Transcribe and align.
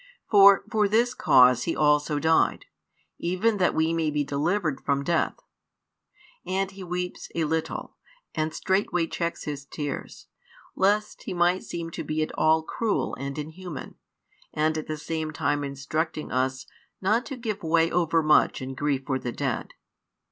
For 0.31 0.63
for 0.71 0.87
this 0.87 1.13
cause 1.13 1.65
He 1.65 1.75
also 1.75 2.17
died, 2.17 2.65
even 3.19 3.57
that 3.57 3.75
we 3.75 3.93
may 3.93 4.09
be 4.09 4.23
delivered 4.23 4.81
from 4.83 5.03
death. 5.03 5.35
And 6.43 6.71
He 6.71 6.83
weeps 6.83 7.29
a 7.35 7.43
little, 7.43 7.97
and 8.33 8.51
straightway 8.51 9.05
checks 9.05 9.43
His 9.43 9.63
tears; 9.63 10.25
lest 10.75 11.25
He 11.25 11.35
might 11.35 11.61
seem 11.61 11.91
to 11.91 12.03
be 12.03 12.23
at 12.23 12.31
all 12.35 12.63
cruel 12.63 13.13
and 13.19 13.37
inhuman, 13.37 13.93
and 14.51 14.75
at 14.75 14.87
the 14.87 14.97
same 14.97 15.29
time 15.31 15.63
instructing 15.63 16.31
us 16.31 16.65
not 16.99 17.23
to 17.27 17.37
give 17.37 17.61
way 17.61 17.91
overmuch 17.91 18.59
in 18.59 18.73
grief 18.73 19.03
for 19.05 19.19
the 19.19 19.31
dead. 19.31 19.69